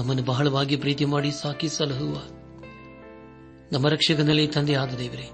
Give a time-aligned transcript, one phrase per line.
[0.00, 2.14] ನಮ್ಮನ್ನು ಬಹಳವಾಗಿ ಪ್ರೀತಿ ಮಾಡಿ ಸಾಕಿ ಸಲಹುವ.
[3.72, 5.26] ನಮ್ಮ ರಕ್ಷಕನಲ್ಲಿ ತಂದೆ ಆದ ದೇವರೇ,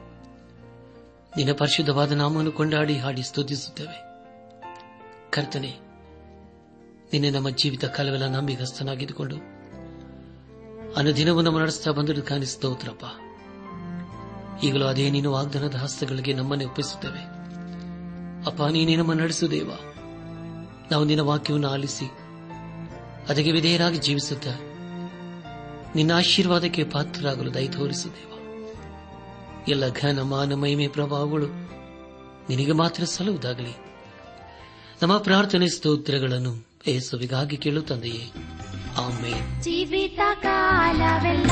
[1.36, 3.98] ನಿನ್ನ ಪರಿಶುದ್ಧವಾದ ನಾಮವನ್ನು ಕೊಂಡಾಡಿ ಹಾಡಿ ಸ್ತುತಿಸುತ್ತೇವೆ.
[5.30, 5.72] ಕರ್ತನೆ,
[7.12, 9.36] ನಿನ್ನೆ ನಮ್ಮ ಜೀವಿತ ಕಾಲವೆಲ್ಲ ನಂಬಿಗಸ್ತನಾಗಿದ್ದುಕೊಂಡು
[10.96, 13.04] ಅನುದಿನವೂ ನಮ್ಮ ನಡೆಸ್ತಾ ಬಂದರು ಕಾಣಿಸ್ತೋತ್ರಪ್ಪ
[14.64, 17.22] ಈಗಲೂ ಅದೇ ನೀನು ವಾಗ್ದಾನದ ಹಸ್ತಗಳಿಗೆ ನಮ್ಮನ್ನೇ ಒಪ್ಪಿಸುತ್ತೇವೆ.
[18.46, 19.70] ಅಪ್ಪ, ನೀನೇ ನಮ್ಮ ನಡೆಸು ದೇವ.
[20.90, 22.25] ನಾವು ನಿನ್ನ ವಾಕ್ಯವನ್ನು ಆಲಿಸಿ
[23.28, 24.46] ಅದಕ್ಕೆ ವಿಧೇಯರಾಗಿ ಜೀವಿಸುತ್ತ
[25.96, 28.32] ನಿನ್ನ ಆಶೀರ್ವಾದಕ್ಕೆ ಪಾತ್ರರಾಗಲು ದಯ ತೋರಿಸು ದೇವ
[29.68, 31.46] ಎಲ್ಲ ಘನ ಮಾನ ಮಹಿಮೆ ಪ್ರಭಾವಗಳು
[32.48, 33.76] ನಿನಗೆ ಮಾತ್ರ ಸಲ್ಲುವುದಾಗಲಿ.
[35.02, 38.32] ನಮ್ಮ ಪ್ರಾರ್ಥನೆ ಸ್ತೋತ್ರಗಳನ್ನು ಏಸುವಿಗಾಗಿ ಕೇಳುತ್ತಂದೆಯೇ.
[38.96, 41.50] ಆಮೇಲೆ ಜೀವಿತ ಕಾಲವೆಲ್ಲ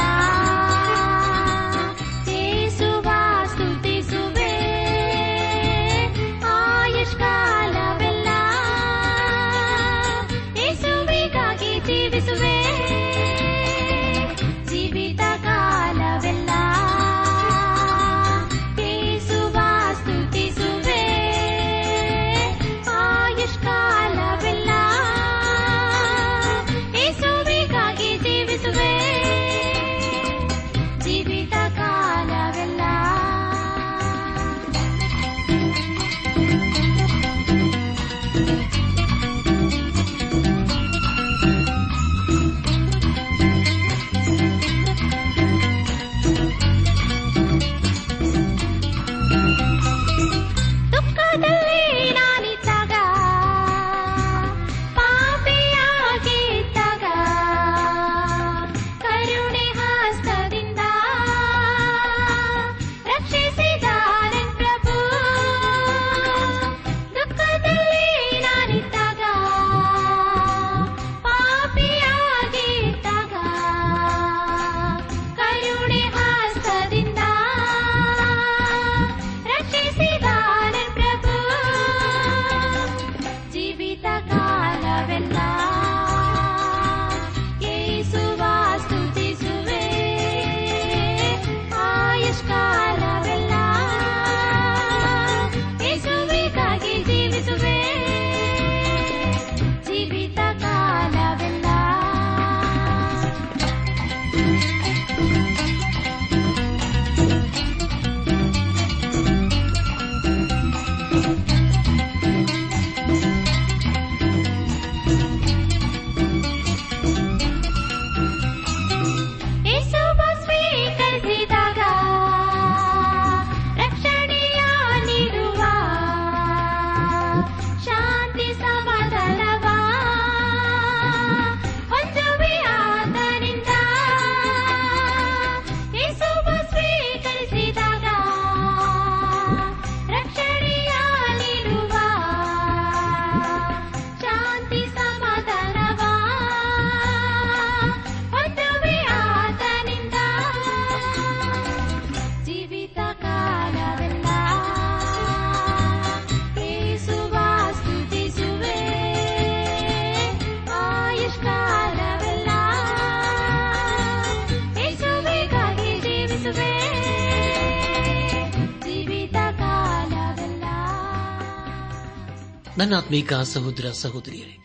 [172.78, 174.56] ನನ್ನ ಆತ್ಮೀಕ ಸಹೋದರ ಸಹೋದರಿಯರೇ,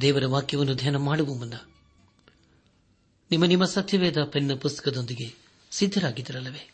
[0.00, 1.54] ದೇವರ ವಾಕ್ಯವನ್ನು ಧ್ಯಾನ ಮಾಡುವ ಮುನ್ನ
[3.30, 5.34] ನಿಮ್ಮ ನಿಮ್ಮ ಸತ್ಯವೇದ ಪೆನ್ನ ಪುಸ್ತಕದೊಂದಿಗೆ
[5.70, 6.70] ಸಿದ್ದರಾಗಿದ್ದರಲ್ಲವೇ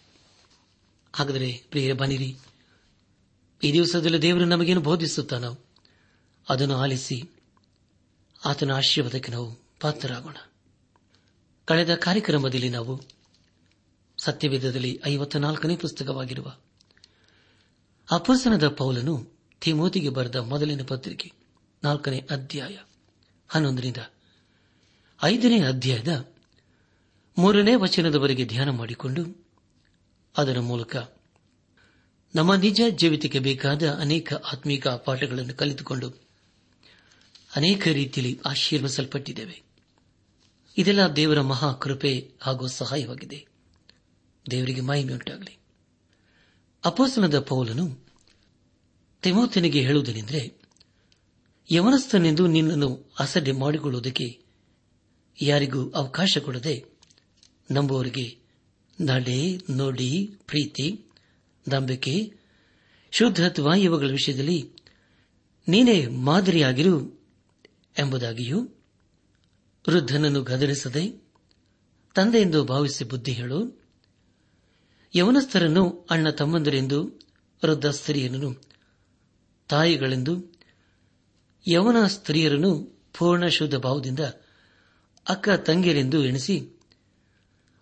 [1.16, 2.38] ಹಾಗಾದರೆ ಪ್ರಿಯರ ಬನ್ನಿರಿ
[3.62, 5.58] ಈ ದಿವಸದಲ್ಲಿ ದೇವರು ನಮಗೇನು ಬೋಧಿಸುತ್ತಾನೋ
[6.48, 7.22] ಅದನ್ನು ಆಲಿಸಿ
[8.44, 10.36] ಆತನ ಆಶೀರ್ವಾದಕ್ಕೆ ನಾವು ಪಾತ್ರರಾಗೋಣ.
[11.64, 13.00] ಕಳೆದ ಕಾರ್ಯಕ್ರಮದಲ್ಲಿ ನಾವು
[14.24, 16.56] ಸತ್ಯವೇದದಲ್ಲಿ ಐವತ್ತ ನಾಲ್ಕನೇ ಪುಸ್ತಕವಾಗಿರುವ
[18.10, 19.31] ಅಪಸನದ ಪೌಲನು
[19.62, 21.32] ತಿಮೋತಿಗೆ ಬರೆದ ಮೊದಲಿನ ಪತ್ರಿಕೆ,
[21.84, 22.78] ನಾಲ್ಕನೇ ಅಧ್ಯಾಯ,
[23.48, 23.96] ಹನ್ನೊಂದರಿಂದ
[25.22, 26.28] ಐದನೇ ಅಧ್ಯಾಯದ
[27.38, 29.46] ಮೂರನೇ ವಚನದವರೆಗೆ ಧ್ಯಾನ ಮಾಡಿಕೊಂಡು
[30.36, 30.96] ಅದರ ಮೂಲಕ
[32.34, 36.10] ನಮ್ಮ ನಿಜ ಜೀವಿತಕ್ಕೆ ಬೇಕಾದ ಅನೇಕ ಆತ್ಮೀಕ ಪಾಠಗಳನ್ನು ಕಲಿತುಕೊಂಡು
[37.56, 39.62] ಅನೇಕ ರೀತಿಯಲ್ಲಿ ಆಶೀರ್ವಿಸಲ್ಪಟ್ಟಿದ್ದೇವೆ
[40.78, 43.46] ಇದೆಲ್ಲ ದೇವರ ಮಹಾ ಕೃಪೆ ಹಾಗೂ ಸಹಾಯವಾಗಿದೆ.
[44.50, 45.58] ದೇವರಿಗೆ ಮಹಿಮೆಯುಂಟಾಗಲಿ.
[46.84, 48.01] ಅಪೋಸನದ ಪೌಲನು
[49.22, 50.60] ತಿಮೋತನಿಗೆ ಹೇಳುವುದೇನೆಂದರೆ,
[51.72, 54.44] ಯವನಸ್ಥನೆಂದು ನಿನ್ನನ್ನು ಅಸಡ್ಡೆ ಮಾಡಿಕೊಳ್ಳುವುದಕ್ಕೆ
[55.42, 56.84] ಯಾರಿಗೂ ಅವಕಾಶ ಕೊಡದೆ
[57.70, 58.38] ನಂಬುವವರಿಗೆ
[59.00, 61.04] ನಡೆ, ನೋಡಿ, ಪ್ರೀತಿ
[61.68, 62.32] ನಂಬಿಕೆ
[63.10, 64.72] ಶುದ್ಧತ್ವ ಇವುಗಳ ವಿಷಯದಲ್ಲಿ
[65.68, 67.22] ನೀನೇ ಮಾದರಿಯಾಗಿರು
[67.98, 68.62] ಎಂಬುದಾಗಿಯೂ
[69.88, 71.22] ವೃದ್ಧನನ್ನು ಗದರಿಸದೆ
[72.14, 73.82] ತಂದೆಯೆಂದು ಭಾವಿಸಿ ಬುದ್ಧಿ ಹೇಳು.
[75.16, 77.04] ಯವನಸ್ಥರನ್ನು ಅಣ್ಣ ತಮ್ಮಂದರೆಂದು
[77.64, 78.71] ವೃದ್ಧ ಸ್ತ್ರೀಯರನ್ನು
[79.72, 80.52] ತಾಯಿಗಳೆಂದು
[81.68, 84.20] ಯವನ ಸ್ತ್ರೀಯರನ್ನು ಪೂರ್ಣ ಶುದ್ಧ ಭಾವದಿಂದ
[85.28, 86.80] ಅಕ್ಕ ತಂಗಿಯರೆಂದು ಎಣಿಸಿ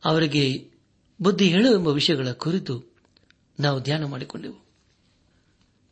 [0.05, 0.71] ಅವರಿಗೆ
[1.23, 2.85] ಬುದ್ಧಿ ಹೇಳು ಎಂಬ ವಿಷಯಗಳ ಕುರಿತು
[3.61, 4.67] ನಾವು ಧ್ಯಾನ ಮಾಡಿಕೊಂಡೆವು.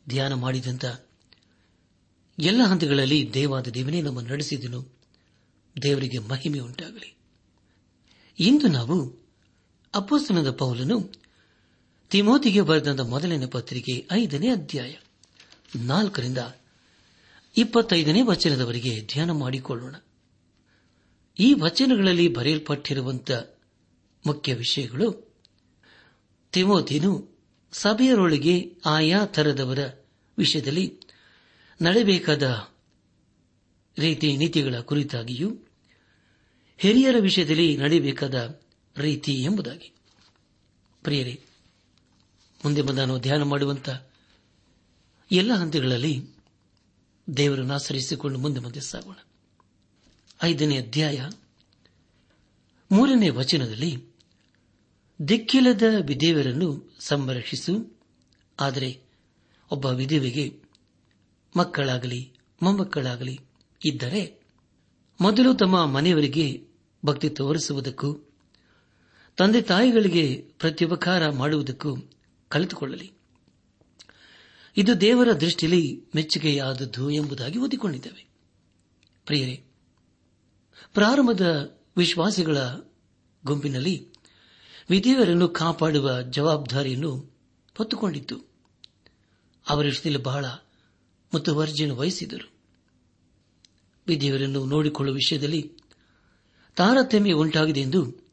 [0.09, 0.85] ಧ್ಯಾನ ಮಾಡಿದಂತ
[2.39, 4.99] ಎಲ್ಲ ಹಂತಗಳಲ್ಲಿ ದೇವಾದ ದೇವನೇ ನಮ್ಮನ್ನು ನಡೆಸಿದನು.
[5.81, 7.17] ದೇವರಿಗೆ ಮಹಿಮೆ ಉಂಟಾಗಲಿ.
[8.39, 9.27] ಇಂದು ನಾವು
[9.95, 11.09] ಅಪ್ಪಸ್ತನದ ಪೌಲನು
[12.09, 14.95] ತಿಮೋತಿಗೆ ಬರೆದಂತ ಮೊದಲನೇ ಪತ್ರಿಕೆ ಐದನೇ ಅಧ್ಯಾಯ.
[15.75, 16.37] ನಾಲ್ಕರಿಂದ
[17.57, 19.95] ಇಪ್ಪತ್ತೈದನೇ ವಚನದವರೆಗೆ ಧ್ಯಾನ ಮಾಡಿಕೊಳ್ಳೋಣ.
[21.39, 23.31] ಈ ವಚನಗಳಲ್ಲಿ ಬರೆಯಲ್ಪಟ್ಟಿರುವಂಥ
[24.25, 25.35] ಮುಖ್ಯ ವಿಷಯಗಳು
[26.51, 27.39] ತಿಮೋತಿನು
[27.71, 29.79] ಸಭೆಯರೊಳಗೆ ಆಯಾ ತರದವರ
[30.37, 30.99] ವಿಷಯದಲ್ಲಿ
[31.81, 32.69] ನಡೆಯಬೇಕಾದ
[33.97, 35.57] ರೀತಿ ನೀತಿಗಳ ಕುರಿತಾಗಿಯೂ,
[36.77, 38.59] ಹಿರಿಯರ ವಿಷಯದಲ್ಲಿ ನಡೆಯಬೇಕಾದ
[38.97, 39.91] ರೀತಿ ಎಂಬುದಾಗಿ.
[41.03, 41.41] ಪ್ರಿಯರೇ,
[42.65, 43.89] ಮುಂದೆ ಬಂದ ಧ್ಯಾನ ಮಾಡುವಂತ
[45.31, 46.29] ಎಲ್ಲ ಹಂತಗಳಲ್ಲಿ
[47.37, 49.15] ದೇವರನ್ನು ಆಚರಿಸಿಕೊಂಡು ಮುಂದೆ ಮುಂದೆ ಸಾಗೋಣ.
[50.43, 51.29] ಐದನೇ ಅಧ್ಯಾಯ.
[52.91, 54.05] ಮೂರನೇ ವಚನದಲ್ಲಿ,
[55.27, 57.99] ದಿಕ್ಕಿಲ್ಲದ ವಿಧೇವರನ್ನು ಸಂರಕ್ಷಿಸು,
[58.59, 59.01] ಆದರೆ
[59.71, 60.59] ಒಬ್ಬ ವಿಧವೆಗೆ
[61.55, 63.39] ಮಕ್ಕಳಾಗಲಿ, ಮೊಮ್ಮಕ್ಕಳಾಗಲಿ
[63.85, 64.41] ಇದ್ದರೆ
[65.21, 66.67] ಮೊದಲು ತಮ್ಮ ಮನೆಯವರಿಗೆ
[67.05, 68.29] ಭಕ್ತಿ ತೋರಿಸುವುದಕ್ಕೂ,
[69.37, 71.97] ತಂದೆ ತಾಯಿಗಳಿಗೆ ಪ್ರತ್ಯುಪಕಾರ ಮಾಡುವುದಕ್ಕೂ
[72.49, 73.18] ಕಲಿತುಕೊಳ್ಳಲಿ
[74.77, 78.27] ಇದು ದೇವರ ದೃಷ್ಟಿಯಲ್ಲಿ ಮೆಚ್ಚುಗೆಯಾದದ್ದು ಎಂಬುದಾಗಿ ಓದಿಕೊಂಡಿದ್ದೇವೆ.
[79.25, 79.63] ಪ್ರಿಯರೇ,
[80.93, 82.57] ಪ್ರಾರಂಭದ ವಿಶ್ವಾಸಿಗಳ
[83.45, 84.09] ಗುಂಪಿನಲ್ಲಿ
[84.89, 87.39] ವಿಧೇಯರನ್ನು ಕಾಪಾಡುವ ಜವಾಬ್ದಾರಿಯನ್ನು
[87.77, 88.49] ಹೊತ್ತುಕೊಂಡಿತ್ತು.
[89.69, 90.45] ಅವರ ವಿಷಯದಲ್ಲಿ ಬಹಳ
[91.33, 92.51] ಮುತುವರ್ಜಿಯನ್ನು ವಹಿಸಿದರು
[94.07, 95.73] ವಿಧೇಯರನ್ನು ನೋಡಿಕೊಳ್ಳುವ ವಿಷಯದಲ್ಲಿ
[96.75, 98.29] ತಾರತಮ್ಯ ಉಂಟಾಗಿದೆ ಎಂದು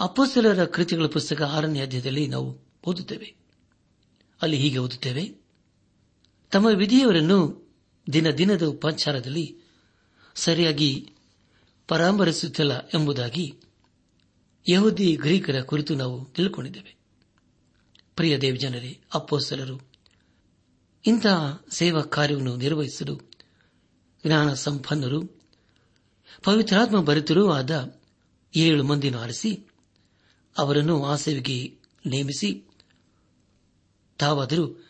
[0.00, 3.34] ಅಪ್ಪಸಲರ ಕೃತಿಗಳ ಪುಸ್ತಕ ಆರನೇ ಅಧ್ಯಾಯದಲ್ಲಿ ನಾವು ಓದುತ್ತೇವೆ.
[4.42, 5.43] ಅಲ್ಲಿ ಹೀಗೆ ಓದುತ್ತೇವೆ
[6.50, 7.64] ತಮ್ಮ ವಿಧಿಯವರನ್ನು
[8.12, 9.56] ದಿನ ದಿನದ ಉಪಾಚಾರದಲ್ಲಿ
[10.34, 11.12] ಸರಿಯಾಗಿ
[11.88, 13.54] ಪರಾಮರಿಸುತ್ತಿಲ್ಲ ಎಂಬುದಾಗಿ
[14.68, 16.96] ಯಹೂದಿ ಗ್ರೀಕರ ಕುರಿತು ನಾವು ತಿಳ್ಕೊಂಡಿದ್ದೇವೆ.
[18.16, 19.80] ಪ್ರಿಯ ದೇವಜನರೇ ಅಪ್ಪೋಸ್ತಲರು
[21.06, 23.30] ಇಂತಹ ಸೇವಾ ಕಾರ್ಯವನ್ನು ನಿರ್ವಹಿಸಲು
[24.26, 25.40] ಜ್ಞಾನ ಸಂಪನ್ನರು,
[26.44, 28.00] ಪವಿತ್ರಾತ್ಮ ಭರಿತರೂ ಆದ
[28.56, 29.68] ಏಳು ಮಂದಿನ ಆರಿಸಿ,
[30.58, 32.64] ಅವರನ್ನು ಆ ಸೇವೆಗೆ ನೇಮಿಸಿ,
[34.18, 34.88] ತಾವಾದರೂ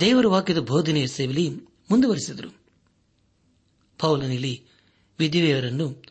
[0.00, 1.48] ದೇವರ ವಾಕ್ಯದ ಬೋಧನೆಯ ಸೇವೆಯಲ್ಲಿ
[1.90, 2.50] ಮುಂದುವರೆಸಿದರು.
[3.98, 4.64] ಪೌಲನಲ್ಲಿ
[5.18, 6.02] ವಿಧಿವೆಯರನ್ನು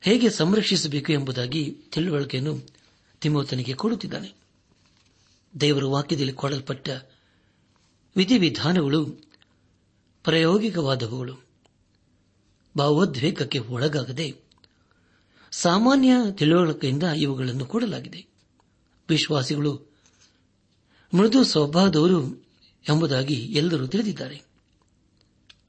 [0.00, 2.62] ಹೇಗೆ ಸಂರಕ್ಷಿಸಬೇಕು ಎಂಬುದಾಗಿ ತಿಳುವಳಿಕೆಯನ್ನು
[3.20, 4.34] ತಿಮ್ಮೋತನಿಗೆ ಕೊಡುತ್ತಿದ್ದಾನೆ.
[5.60, 6.88] ದೇವರ ವಾಕ್ಯದಲ್ಲಿ ಕೊಡಲ್ಪಟ್ಟ
[8.16, 9.06] ವಿಧಿವಿಧಾನಗಳು
[10.24, 11.46] ಪ್ರಾಯೋಗಿಕವಾದವುಗಳು.
[12.78, 14.34] ಭಾವೋದ್ವೇಗಕ್ಕೆ ಒಳಗಾಗದೆ
[15.50, 18.26] ಸಾಮಾನ್ಯ ತಿಳುವಳಿಕೆಯಿಂದ ಇವುಗಳನ್ನು ಕೊಡಲಾಗಿದೆ.
[19.08, 19.96] ವಿಶ್ವಾಸಿಗಳು
[21.14, 22.45] ಮೃದು ಸ್ವಭಾವದವರು
[22.88, 24.42] ಎಂಬುದಾಗಿ ಎಲ್ಲರೂ ತಿಳಿದಿದ್ದಾರೆ.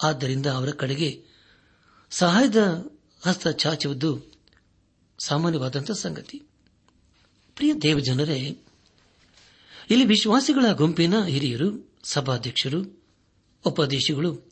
[0.03, 1.25] ಆದ್ದರಿಂದ ಅವರ ಕಡೆಗೆ
[2.09, 4.25] ಸಹಾಯದ ಹಸ್ತ ಚಾಚುವುದು
[5.19, 6.43] ಸಾಮಾನ್ಯವಾದಂತಹ ಸಂಗತಿ.
[7.55, 8.57] ಪ್ರಿಯ ದೇವಜನರೇ,
[9.89, 13.03] ಇಲ್ಲಿ ವಿಶ್ವಾಸಿಗಳ ಗುಂಪಿನ ಹಿರಿಯರು, ಸಭಾಧ್ಯಕ್ಷರು,
[13.65, 14.51] ಉಪದೇಶಿಗಳು,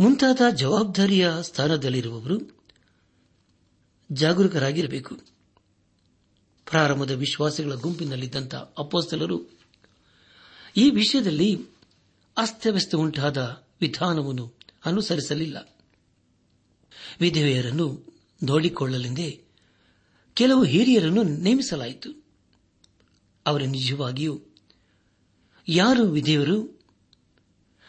[0.00, 2.64] ಮುಂತಾದ ಜವಾಬ್ದಾರಿಯ ಸ್ಥಾನದಲ್ಲಿರುವವರು
[4.12, 5.14] ಜಾಗರೂಕರಾಗಿರಬೇಕು.
[6.70, 9.59] ಪ್ರಾರಂಭದ ವಿಶ್ವಾಸಿಗಳ ಗುಂಪಿನಲ್ಲಿದ್ದಂಥ ಅಪ್ಪಸ್ತಲರು
[10.76, 11.66] ಈ ವಿಷಯದಲ್ಲಿ
[12.36, 15.76] ಅಸ್ತವ್ಯಸ್ತ ಉಂಟಾದ ವಿಧಾನವನ್ನು ಅನುಸರಿಸಲಿಲ್ಲ.
[17.20, 19.44] ವಿಧವೆಯರನ್ನು ನೋಡಿಕೊಳ್ಳಲೆಂದೇ
[20.34, 22.24] ಕೆಲವು ಹಿರಿಯರನ್ನು ನೇಮಿಸಲಾಯಿತು.
[23.46, 24.40] ಅವರ ನಿಜವಾಗಿಯೂ
[25.68, 26.80] ಯಾರು ವಿಧೇಯರು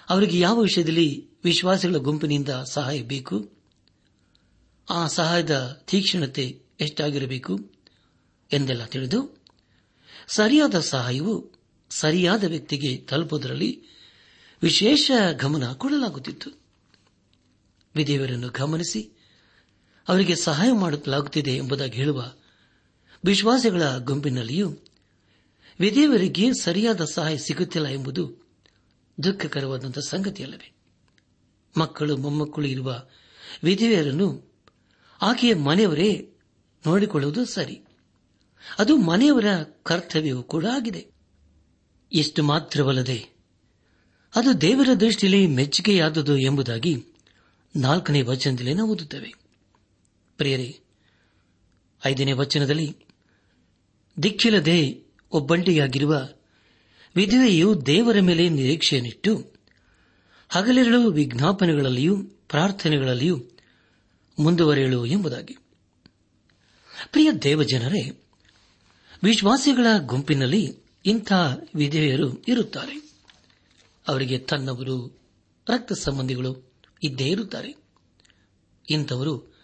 [0.10, 3.52] ಅವರಿಗೆ ಯಾವ ವಿಷಯದಲ್ಲಿ ವಿಶ್ವಾಸಗಳ ಗುಂಪಿನಿಂದ ಸಹಾಯ ಬೇಕು?
[4.90, 7.72] ಆ ಸಹಾಯದ ತೀಕ್ಷ್ಣತೆ ಎಷ್ಟಾಗಿರಬೇಕು?
[8.52, 9.38] ಎಂದೆಲ್ಲ ತಿಳಿದು
[10.28, 11.51] ಸರಿಯಾದ ಸಹಾಯವು
[11.92, 13.84] ಸರಿಯಾದ ವ್ಯಕ್ತಿಗೆ ತಲುಪುವುದರಲ್ಲಿ
[14.64, 16.62] ವಿಶೇಷ ಗಮನ ಕೊಡಲಾಗುತ್ತಿತ್ತು.
[17.96, 19.12] ವಿಧೇಯರನ್ನು ಗಮನಿಸಿ
[20.08, 22.34] ಅವರಿಗೆ ಸಹಾಯ ಮಾಡಲಾಗುತ್ತಿದೆ ಎಂಬುದಾಗಿ ಹೇಳುವ
[23.26, 24.78] ವಿಶ್ವಾಸಗಳ ಗುಂಪಿನಲ್ಲಿಯೂ
[25.80, 28.50] ವಿಧೇವರಿಗೆ ಸರಿಯಾದ ಸಹಾಯ ಸಿಗುತ್ತಿಲ್ಲ ಎಂಬುದು
[29.24, 30.76] ದುಃಖಕರವಾದಂತಹ ಸಂಗತಿಯಲ್ಲವೇ.
[31.78, 33.04] ಮಕ್ಕಳು ಮೊಮ್ಮಕ್ಕಳು ಇರುವ
[33.64, 34.54] ವಿಧವೆಯರನ್ನು
[35.22, 36.34] ಆಕೆಯ ಮನೆಯವರೇ
[36.88, 37.82] ನೋಡಿಕೊಳ್ಳುವುದು ಸರಿ.
[38.80, 39.46] ಅದು ಮನೆಯವರ
[39.84, 41.11] ಕರ್ತವ್ಯವೂ ಕೂಡ ಆಗಿದೆ.
[42.14, 43.30] ಇಷ್ಟು ಮಾತ್ರವಲ್ಲದೆ
[44.36, 47.06] ಅದು ದೇವರ ದೃಷ್ಟಿಯಲ್ಲಿ ಮೆಚ್ಚುಗೆಯಾದುದು ಎಂಬುದಾಗಿ
[47.76, 49.34] ನಾಲ್ಕನೇ ವಚನದಲ್ಲಿ ನಾವು ಓದುತ್ತೇವೆ.
[50.38, 50.80] ಪ್ರಿಯರೇ,
[52.06, 52.98] ಐದನೇ ವಚನದಲ್ಲಿ
[54.24, 56.28] ದಿಕ್ಕಿಲ್ಲದೆ ಒಬ್ಬಂಟಿಯಾಗಿರುವ
[57.16, 59.54] ವಿಧವೆಯು ದೇವರ ಮೇಲೆ ನಿರೀಕ್ಷೆಯನ್ನಿಟ್ಟು
[60.50, 63.44] ಹಗಲಿರಳು ವಿಜ್ಞಾಪನೆಗಳಲ್ಲಿಯೂ ಪ್ರಾರ್ಥನೆಗಳಲ್ಲಿಯೂ
[64.40, 65.58] ಮುಂದುವರೆಯಲು ಎಂಬುದಾಗಿ.
[67.12, 68.28] ಪ್ರಿಯ ದೇವಜನರೇ,
[69.24, 71.34] ವಿಶ್ವಾಸಿಗಳ ಗುಂಪಿನಲ್ಲಿ ಇಂಥ
[71.76, 73.12] ವಿಧವೆಯರು ಇರುತ್ತಾರೆ.
[74.08, 75.22] ಅವರಿಗೆ ತನ್ನವರು
[75.70, 76.72] ರಕ್ತ ಸಂಬಂಧಿಗಳು
[77.04, 77.76] ಇದ್ದೇ ಇರುತ್ತಾರೆ.
[78.90, 79.56] ಇಂಥವರು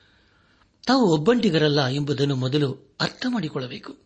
[0.88, 3.98] ತಾವು ಒಬ್ಬಂಟಿಗರಲ್ಲ ಎಂಬುದನ್ನು ಮೊದಲು ಅರ್ಥ ಮಾಡಿಕೊಳ್ಳಬೇಕು.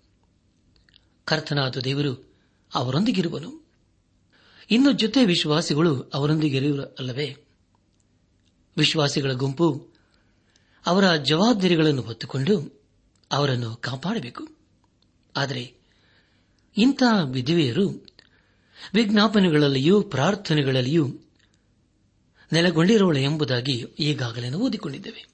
[1.25, 2.33] ಕರ್ತನಾದ ದೇವರು
[2.73, 3.69] ಅವರೊಂದಿಗಿರುವನು.
[4.71, 7.37] ಇನ್ನು ಜೊತೆ ವಿಶ್ವಾಸಿಗಳು ಅವರೊಂದಿಗಿರುವಲ್ಲವೇ
[8.77, 9.87] ವಿಶ್ವಾಸಿಗಳ ಗುಂಪು
[10.85, 12.83] ಅವರ ಜವಾಬ್ದಾರಿಗಳನ್ನು ಹೊತ್ತುಕೊಂಡು
[13.31, 14.47] ಅವರನ್ನು ಕಾಪಾಡಬೇಕು.
[15.35, 15.80] ಆದರೆ
[16.77, 18.05] ಇಂಥ ವಿಧವೆಯರು
[18.93, 21.19] ವಿಜ್ಞಾಪನೆಗಳಲ್ಲಿಯೂ ಪ್ರಾರ್ಥನೆಗಳಲ್ಲಿಯೂ
[22.53, 25.25] ನೆಲೆಗೊಂಡಿರೋಳೆ ಎಂಬುದಾಗಿ ಈಗಾಗಲೇ ಓದಿಕೊಂಡಿದ್ದೇವೆ.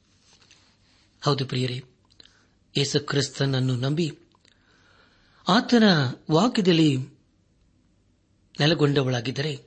[1.22, 1.84] ಹೌದು ಪ್ರಿಯರೇ,
[2.78, 4.20] ಯೇಸು ಕ್ರಿಸ್ತನನ್ನು ನಂಬಿ
[5.48, 5.84] ಆತನ
[6.32, 6.98] ವಾಕ್ಯದಲ್ಲಿ
[8.60, 9.62] ನೆಲೆಗೊಂಡವಳಾಗಿದ್ದರೆ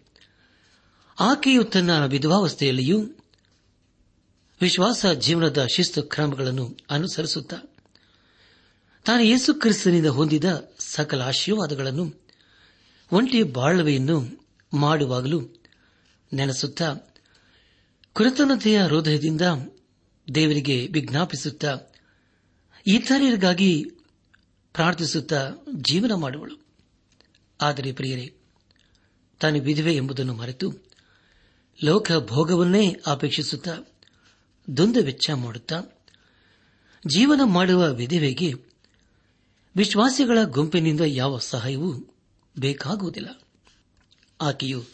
[1.21, 3.05] ಆಕೆಯು ತನ್ನ ವಿಧವಾವಸ್ಥೆಯಲ್ಲಿಯೂ
[4.61, 7.57] ವಿಶ್ವಾಸ, ಜೀವನದ ಶಿಸ್ತು ಕ್ರಮಗಳನ್ನು ಅನುಸರಿಸುತ್ತಾ
[9.05, 12.15] ತಾನು ಯೇಸು ಕ್ರಿಸ್ತನಿಂದ ಹೊಂದಿದ ಸಕಲ ಆಶೀರ್ವಾದಗಳನ್ನು
[13.13, 15.41] ಒಂಟಿ ಬಾಳ್ವೆಯನ್ನು ಮಾಡುವಾಗಲೂ
[16.33, 16.95] ನೆನೆಸುತ್ತಾ,
[18.15, 19.41] ಕೃತಜ್ಞತೆಯ ಹೃದಯದಿಂದ
[20.35, 21.79] ದೇವರಿಗೆ ವಿಜ್ಞಾಪಿಸುತ್ತಾ,
[22.87, 23.85] ಇತರರಿಗಾಗಿ
[24.75, 25.51] ಪ್ರಾರ್ಥಿಸುತ್ತಾ
[25.91, 26.67] ಜೀವನ ಮಾಡುವಳು.
[27.61, 28.35] ಆದರೆ ಪ್ರಿಯರೇ,
[29.41, 30.73] ತಾನು ವಿಧವೆ ಎಂಬುದನ್ನು ಮರೆತು
[31.85, 33.77] ಲೋಕ ಭೋಗವನ್ನೇ ಅಪೇಕ್ಷಿಸುತ್ತಾ
[34.77, 35.83] ದುಂದು ವೆಚ್ಚ ಮಾಡುತ್ತಾ
[37.07, 38.70] ಜೀವನ ಮಾಡುವ ವಿಧವೆಗೆ
[39.77, 42.15] ವಿಶ್ವಾಸಿಗಳ ಗುಂಪಿನಿಂದ ಯಾವ ಸಹಾಯವೂ
[42.59, 43.43] ಬೇಕಾಗುವುದಿಲ್ಲ.
[44.41, 44.85] ಆಕೆಯು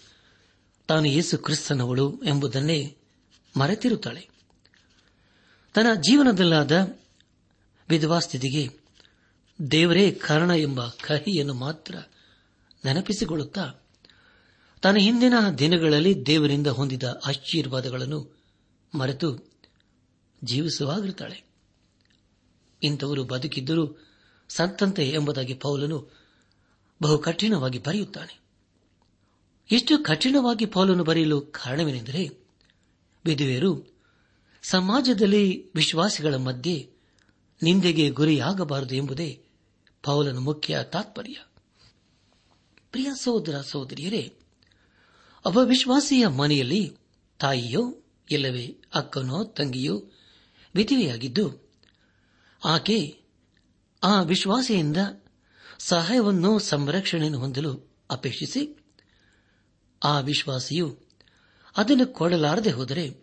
[0.86, 2.96] ತಾನು ಯೇಸು ಕ್ರಿಸ್ತನವಳು ಎಂಬುದನ್ನೇ
[3.56, 4.28] ಮರೆತಿರುತ್ತಾಳೆ.
[5.74, 6.98] ತನ್ನ ಜೀವನದಲ್ಲಾದ
[7.88, 8.78] ವಿಧವಾ ಸ್ಥಿತಿಗೆ
[9.70, 11.94] ದೇವರೇ ಕಾರಣ ಎಂಬ ಕಹಿಯನ್ನು ಮಾತ್ರ
[12.84, 13.72] ನೆನಪಿಸಿಕೊಳ್ಳುತ್ತಾ
[14.82, 18.44] ತನ್ನ ಹಿಂದಿನ ದಿನಗಳಲ್ಲಿ ದೇವರಿಂದ ಹೊಂದಿದ ಆಶೀರ್ವಾದಗಳನ್ನು
[18.94, 19.52] ಮರೆತು
[20.44, 21.42] ಜೀವಿಸುವಾಗಿರುತ್ತಾಳೆ.
[22.82, 24.05] ಇಂಥವರು ಬದುಕಿದ್ದರೂ
[24.48, 26.10] ಸಂತಂತೆ ಎಂಬುದಾಗಿ ಪೌಲನು
[27.02, 28.40] ಬಹು ಕಠಿಣವಾಗಿ ಬರೆಯುತ್ತಾನೆ.
[29.70, 32.28] ಎಷ್ಟು ಕಠಿಣವಾಗಿ ಪೌಲನು ಬರೆಯಲು ಕಾರಣವೇನೆಂದರೆ,
[33.24, 33.96] ವಿಧವೆಯರು
[34.62, 36.90] ಸಮಾಜದಲ್ಲಿ ವಿಶ್ವಾಸಿಗಳ ಮಧ್ಯೆ
[37.62, 39.42] ನಿಂದೆಗೆ ಗುರಿಯಾಗಬಾರದು ಎಂಬುದೇ
[40.02, 41.36] ಪೌಲನ ಮುಖ್ಯ ತಾತ್ಪರ್ಯ.
[42.90, 44.34] ಪ್ರಿಯ ಸಹೋದರ ಸಹೋದರಿಯರೇ
[45.44, 46.96] ಅವ ವಿಶ್ವಾಸಿಯ ಮನೆಯಲ್ಲಿ
[47.38, 47.96] ತಾಯಿಯೋ
[48.30, 50.02] ಇಲ್ಲವೇ ಅಕ್ಕನೋ, ತಂಗಿಯೋ
[50.74, 51.70] ವಿಧಿವೆಯಾಗಿದ್ದು,
[52.64, 53.25] ಆಕೆ
[54.06, 54.96] ಆ ವಿಶ್ವಾಸಿಯಿಂದ
[55.78, 58.84] ಸಹಾಯವನ್ನು ಸಂರಕ್ಷಣೆಯನ್ನು ಹೊಂದಲು ಅಪೇಕ್ಷಿಸಿ,
[60.04, 60.98] ಆ ವಿಶ್ವಾಸಿಯು
[61.76, 63.16] ಅದನ್ನು ಕೊಡಲಾರದೆ ಹೋದರೆ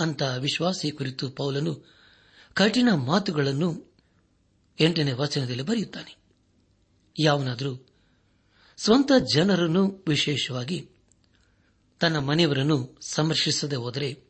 [0.00, 1.96] ಅಂತ ವಿಶ್ವಾಸಿ ಕುರಿತು ಪೌಲನು
[2.54, 3.94] ಕಠಿಣ ಮಾತುಗಳನ್ನು
[4.80, 6.16] ಎಂಟನೇ ವಚನದಲ್ಲಿ ಬರೆಯುತ್ತಾನೆ.
[7.18, 7.88] ಯಾವನಾದರೂ
[8.76, 10.90] ಸ್ವಂತ ಜನರನ್ನು ವಿಶೇಷವಾಗಿ
[12.00, 14.22] ತನ್ನ ಮನೆಯವರನ್ನು ಸಂರಕ್ಷಿಸದೆ ಹೋದರೆ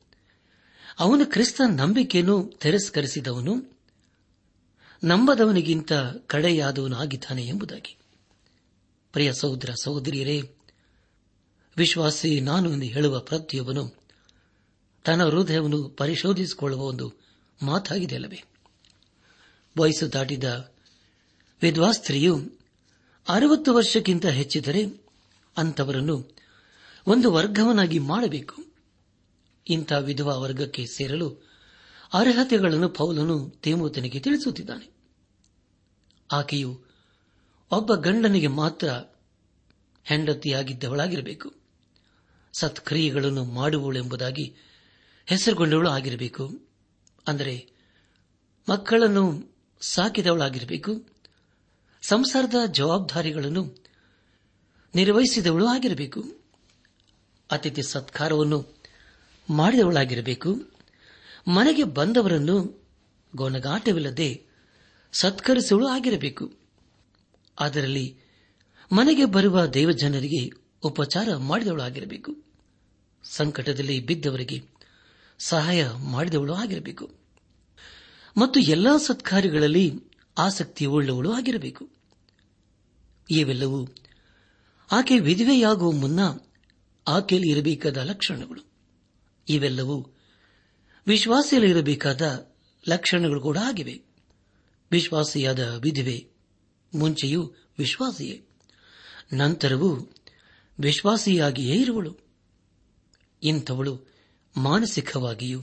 [0.99, 3.76] ಅವನು ಕ್ರಿಸ್ತ ನಂಬಿಕೆಯನ್ನು ತಿರಸ್ಕರಿಸಿದವನು
[5.05, 5.93] ನಂಬದವನಿಗಿಂತ
[6.27, 7.97] ಕಡೆಯಾದವನಾಗಿದ್ದಾನೆ ಎಂಬುದಾಗಿ.
[9.13, 10.55] ಪ್ರಿಯ ಸಹೋದರ ಸಹೋದರಿಯರೇ,
[11.77, 13.95] ವಿಶ್ವಾಸಿ ನಾನು ಎಂದು ಹೇಳುವ ಪ್ರತಿಯೊಬ್ಬನು
[15.05, 17.13] ತನ್ನ ಹೃದಯವನ್ನು ಪರಿಶೋಧಿಸಿಕೊಳ್ಳುವ ಒಂದು
[17.63, 18.43] ಮಾತಾಗಿದೆಯಲ್ಲವೇ
[19.79, 20.73] ವಯಸ್ಸು ದಾಟಿದ
[21.63, 22.51] ವಿದ್ವಾಸ್ತ್ರೀಯು
[23.29, 25.05] ಅರವತ್ತು ವರ್ಷಕ್ಕಿಂತ ಹೆಚ್ಚಿದರೆ
[25.57, 26.37] ಅಂಥವರನ್ನು
[27.07, 28.65] ಒಂದು ವರ್ಗವನ್ನಾಗಿ ಮಾಡಬೇಕು.
[29.69, 31.46] ಇಂಥ ವಿಧವಾ ವರ್ಗಕ್ಕೆ ಸೇರಲು
[32.17, 34.97] ಅರ್ಹತೆಗಳನ್ನು ಪೌಲನು ತೇಮೋತನಿಗೆ ತಿಳಿಸುತ್ತಿದ್ದಾನೆ.
[36.33, 36.85] ಆಕೆಯು
[37.71, 38.89] ಒಬ್ಬ ಗಂಡನಿಗೆ ಮಾತ್ರ
[40.05, 41.55] ಹೆಂಡತಿಯಾಗಿದ್ದವಳಾಗಿರಬೇಕು.
[42.53, 44.57] ಸತ್ಕ್ರಿಯೆಗಳನ್ನು ಮಾಡುವವಳೆಂಬುದಾಗಿ
[45.27, 46.61] ಹೆಸರುಗೊಂಡವಳು ಆಗಿರಬೇಕು.
[47.27, 47.71] ಅಂದರೆ
[48.69, 51.09] ಮಕ್ಕಳನ್ನು ಸಾಕಿದವಳಾಗಿರಬೇಕು.
[52.09, 53.85] ಸಂಸಾರದ ಜವಾಬ್ದಾರಿಗಳನ್ನು
[54.95, 56.25] ನಿರ್ವಹಿಸಿದವಳು ಆಗಿರಬೇಕು.
[57.51, 58.75] ಅತಿಥಿ ಸತ್ಕಾರವನ್ನು
[59.51, 60.76] ಮಾಡಿದವಳಾಗಿರಬೇಕು.
[61.49, 62.87] ಮನೆಗೆ ಬಂದವರನ್ನು
[63.37, 64.47] ಗೊಣಗಾಟವಿಲ್ಲದೆ
[65.13, 66.53] ಸತ್ಕರಿಸಲು ಆಗಿರಬೇಕು.
[67.61, 68.19] ಅದರಲ್ಲಿ
[68.93, 70.51] ಮನೆಗೆ ಬರುವ ದೇವಜನರಿಗೆ
[70.83, 72.45] ಉಪಚಾರ ಮಾಡಿದವಳು ಆಗಿರಬೇಕು.
[73.23, 74.63] ಸಂಕಟದಲ್ಲಿ ಬಿದ್ದವರಿಗೆ
[75.39, 77.15] ಸಹಾಯ ಮಾಡಿದವಳು ಆಗಿರಬೇಕು.
[78.37, 80.01] ಮತ್ತು ಎಲ್ಲಾ ಸತ್ಕಾರ್ಯಗಳಲ್ಲಿ
[80.39, 81.89] ಆಸಕ್ತಿ ಉಳ್ಳವಳು ಆಗಿರಬೇಕು.
[83.31, 83.89] ಇವೆಲ್ಲವೂ
[84.93, 86.21] ಆಕೆ ವಿಧವೆಯಾಗುವ ಮುನ್ನ
[87.09, 88.61] ಆಕೆಯಲ್ಲಿ ಇರಬೇಕಾದ ಲಕ್ಷಣಗಳು.
[89.49, 90.13] ಇವೆಲ್ಲವೂ
[91.07, 92.51] ವಿಶ್ವಾಸಿಯಲ್ಲಿ ಇರಬೇಕಾದ
[92.89, 94.03] ಲಕ್ಷಣಗಳು ಕೂಡ ಆಗಿವೆ.
[94.91, 96.27] ವಿಶ್ವಾಸಿಯಾದ ವಿಧಿವೆ,
[96.95, 98.45] ಮುಂಚೆಯೂ ವಿಶ್ವಾಸಿಯೇ.
[99.33, 100.13] ನಂತರವೂ
[100.81, 102.19] ವಿಶ್ವಾಸಿಯಾಗಿಯೇ ಇರುವಳು.
[103.43, 104.01] ಇಂಥವಳು
[104.57, 105.61] ಮಾನಸಿಕವಾಗಿಯೂ,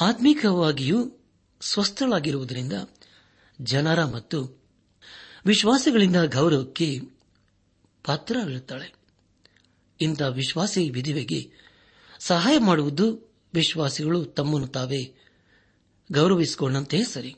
[0.00, 1.12] ಆತ್ಮಿಕವಾಗಿಯೂ
[1.60, 2.72] ಸ್ವಸ್ಥಳಾಗಿರುವುದರಿಂದ
[3.60, 4.62] ಜನರ ಮತ್ತು
[5.46, 7.00] ವಿಶ್ವಾಸಿಗಳಿಂದ ಗೌರವಕ್ಕೆ
[8.04, 8.94] ಪಾತ್ರರಾಗಿರುತ್ತಾಳೆ
[10.00, 11.50] ಇಂಥ ವಿಶ್ವಾಸಿ ವಿಧಿವೆಗೆ
[12.18, 15.14] ಸಹಾಯ ಮಾಡುವುದು ವಿಶ್ವಾಸಿಗಳು ತಮ್ಮನ್ನು ತಾವೇ
[16.12, 17.36] ಗೌರವಿಸಿಕೊಂಡಂತೆ ಸರಿ.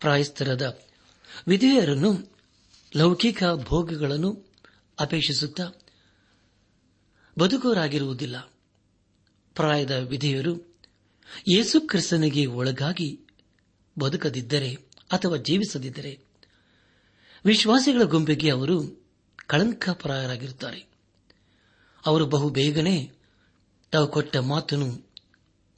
[0.00, 0.80] ಪ್ರಾಯಸ್ಥರದ
[1.48, 2.36] ವಿಧೇಯರನ್ನು
[2.96, 4.52] ಲೌಕಿಕ ಭೋಗಗಳನ್ನು
[5.00, 5.70] ಅಪೇಕ್ಷಿಸುತ್ತಾ
[7.38, 8.38] ಬದುಕೋರಾಗಿರುವುದಿಲ್ಲ
[9.54, 10.76] ಪ್ರಾಯದ ವಿಧೇಯರು
[11.48, 13.20] ಯೇಸು ಕ್ರಿಸ್ತನಿಗೆ ಒಳಗಾಗಿ
[13.98, 14.74] ಬದುಕದಿದ್ದರೆ
[15.12, 16.20] ಅಥವಾ ಜೀವಿಸದಿದ್ದರೆ
[17.44, 19.06] ವಿಶ್ವಾಸಿಗಳ ಗುಂಪಿಗೆ ಅವರು
[19.46, 20.86] ಕಳಂಕಪ್ರಾಯರಾಗಿರುತ್ತಾರೆ.
[22.06, 23.21] ಅವರು ಬಹು ಬೇಗನೆ
[23.92, 25.10] ತಾವು ಕೊಟ್ಟ ಮಾತನ್ನು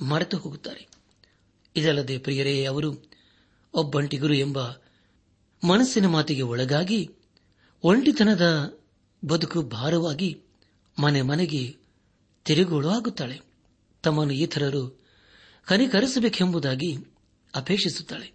[0.04, 0.88] ಮರೆತು ಹೋಗುತ್ತಾರೆ.
[1.76, 3.10] ಇದಲ್ಲದೆ ಪ್ರಿಯರೇ, ಅವರು
[3.74, 4.68] ಒಬ್ಬಂಟಿಗರು ಎಂಬ
[5.66, 7.10] ಮನಸ್ಸಿನ ಮಾತಿಗೆ ಒಳಗಾಗಿ
[7.84, 8.76] ಒಂಟಿತನದ
[9.24, 10.42] ಬದುಕು ಭಾರವಾಗಿ
[10.98, 11.76] ಮನೆ ಮನೆಗೆ
[12.44, 13.40] ತಿರುಗೋಳು ಆಗುತ್ತಾಳೆ.
[14.02, 15.00] ತಮ್ಮನ್ನು ಇತರರು
[15.64, 16.96] ಕನಿಕರಿಸಬೇಕೆಂಬುದಾಗಿ
[17.54, 18.32] ಅಪೇಕ್ಷಿಸುತ್ತಾಳೆ.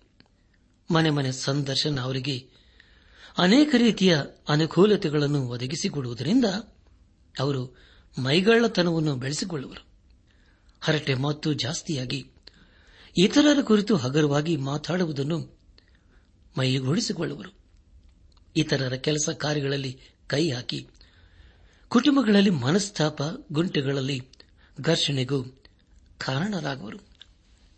[0.93, 2.47] ಮನೆ ಮನೆ ಸಂದರ್ಶನ ಅವರಿಗೆ
[3.37, 6.45] ಅನೇಕ ರೀತಿಯ ಅನುಕೂಲತೆಗಳನ್ನು ಒದಗಿಸಿಕೊಡುವುದರಿಂದ
[7.39, 9.85] ಅವರು ಮೈಗಳ್ಳತನವನ್ನು ಬೆಳೆಸಿಕೊಳ್ಳುವರು.
[10.81, 12.27] ಹರಟೆ ಮಾತು ಜಾಸ್ತಿಯಾಗಿ
[13.17, 15.59] ಇತರರ ಕುರಿತು ಹಗರವಾಗಿ ಮಾತಾಡುವುದನ್ನು
[16.57, 17.53] ಮೈಗೂಡಿಸಿಕೊಳ್ಳುವರು.
[18.55, 20.87] ಇತರರ ಕೆಲಸ ಕಾರ್ಯಗಳಲ್ಲಿ ಕೈ ಹಾಕಿ
[21.87, 24.27] ಕುಟುಂಬಗಳಲ್ಲಿ ಮನಸ್ತಾಪ ಗುಂಟೆಗಳಲ್ಲಿ
[24.81, 25.43] ಘರ್ಷಣೆಗೂ
[26.17, 26.97] ಕಾರಣರಾಗುವರು.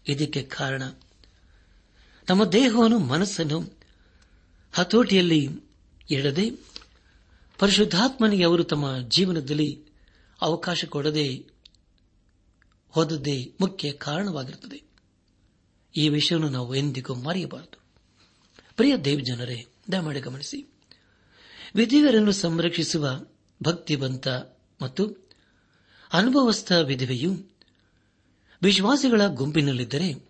[0.07, 0.83] ಇದಕ್ಕೆ ಕಾರಣ
[2.27, 3.77] ತಮ್ಮ ದೇಹವನ್ನು ಮನಸ್ಸನ್ನು
[4.73, 5.49] ಹತೋಟಿಯಲ್ಲಿ
[6.09, 6.51] ಇಡದೆ
[7.59, 9.90] ಪರಿಶುದ್ಧಾತ್ಮನಿಗೆ ಅವರು ತಮ್ಮ ಜೀವನದಲ್ಲಿ
[10.41, 11.51] ಅವಕಾಶ ಕೊಡದೆ
[12.89, 14.83] ಹೋದದ್ದೇ ಮುಖ್ಯ ಕಾರಣವಾಗಿರುತ್ತದೆ.
[15.95, 17.79] ಈ ವಿಷಯವನ್ನು ನಾವು ಎಂದಿಗೂ ಮರೆಯಬಾರದು.
[18.75, 20.73] ಪ್ರಿಯ ದೇವಜನರೇ, ದಯಮಾಡಿ ಗಮನಿಸಿ.
[21.75, 23.25] ವಿಧಿವರನ್ನು ಸಂರಕ್ಷಿಸುವ
[23.63, 24.27] ಭಕ್ತಿವಂತ
[24.81, 25.29] ಮತ್ತು
[26.13, 27.45] ಅನುಭವಸ್ಥ ವಿಧವೆಯು
[28.61, 30.29] ವಿಶ್ವಾಸಿಗಳ ಗುಂಪಿನಲ್ಲಿದ್ದರೆ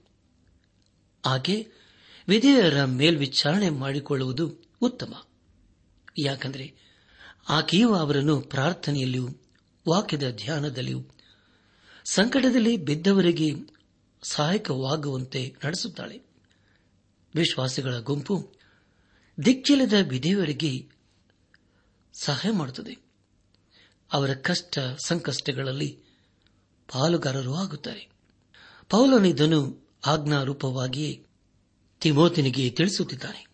[1.25, 1.71] ಆಕೆ
[2.27, 5.25] ವಿಧೇಯರ ಮೇಲ್ವಿಚಾರಣೆ ಮಾಡಿಕೊಳ್ಳುವುದು ಉತ್ತಮ.
[6.17, 6.73] ಯಾಕೆಂದರೆ
[7.49, 9.29] ಆಕೆಯು ಅವರನ್ನು ಪ್ರಾರ್ಥನೆಯಲ್ಲಿಯೂ
[9.89, 11.03] ವಾಕ್ಯದ ಧ್ಯಾನದಲ್ಲಿಯೂ
[12.05, 13.51] ಸಂಕಟದಲ್ಲಿ ಬಿದ್ದವರಿಗೆ
[14.23, 16.21] ಸಹಾಯಕವಾಗುವಂತೆ ನಡೆಸುತ್ತಾಳೆ.
[17.35, 18.53] ವಿಶ್ವಾಸಿಗಳ ಗುಂಪು
[19.45, 20.89] ದಿಕ್ಕಿಲ್ಲದ ವಿಧಿಯವರಿಗೆ
[22.21, 22.97] ಸಹಾಯ ಮಾಡುತ್ತದೆ.
[24.13, 25.99] ಅವರ ಕಷ್ಟ ಸಂಕಷ್ಟಗಳಲ್ಲಿ
[26.91, 28.07] ಪಾಲುಗಾರರು ಆಗುತ್ತಾರೆ.
[28.89, 31.25] ಪೌಲನಿದನು ಆಜ್ಞಾರೂಪವಾಗಿಯೇ
[31.99, 33.45] ತಿಮೋತಿನಿಗೆ ತಿಳಿಸುತ್ತಿದ್ದಾನೆ.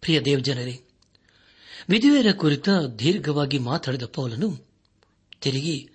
[0.00, 0.84] ಪ್ರಿಯ ದೇವಜನರೇ
[1.88, 4.67] ವಿಧವೆಯರ ಕುರಿತ ದೀರ್ಘವಾಗಿ ಮಾತಾಡಿದ ಪೌಲನು
[5.40, 5.88] ತಿರುಗಿ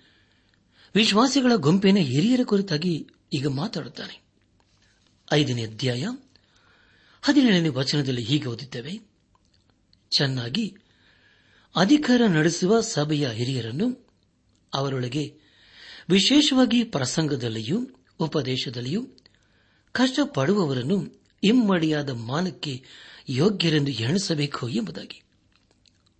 [0.94, 4.22] ವಿಶ್ವಾಸಿಗಳ ಗುಂಪಿನ ಹಿರಿಯರ ಕುರಿತಾಗಿ ಈಗ ಮಾತಾಡುತ್ತಾನೆ.
[5.32, 6.06] ಐದನೇ ಅಧ್ಯಾಯ,
[7.22, 9.00] ಹದಿನೇಳನೇ ವಚನದಲ್ಲಿ ಹೀಗೆ ಓದಿದ್ದೇವೆ
[10.16, 10.76] ಚೆನ್ನಾಗಿ,
[11.76, 14.08] ಅಧಿಕಾರ ನಡೆಸುವ ಸಭೆಯ ಹಿರಿಯರನ್ನು
[14.74, 15.34] ಅವರೊಳಗೆ
[16.08, 19.06] ವಿಶೇಷವಾಗಿ ಪ್ರಸಂಗದಲ್ಲಿಯೂ, ಉಪದೇಶದಲ್ಲಿಯೂ
[19.92, 22.84] ಕಷ್ಟಪಡುವವರನ್ನು ಇಮ್ಮಡಿಯಾದ ಮಾನಕ್ಕೆ
[23.28, 25.22] ಯೋಗ್ಯರೆಂದು ಎಣಿಸಬೇಕು ಎಂಬುದಾಗಿ.